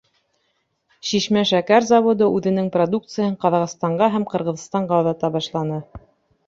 [1.09, 5.81] Шишмә шәкәр заводы үҙенең продукцияһын Ҡаҙағстанға һәм Ҡырғыҙстанға оҙата башланы.